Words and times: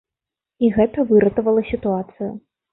І 0.67 0.71
гэта 0.77 1.05
выратавала 1.13 1.61
сітуацыю. 1.71 2.35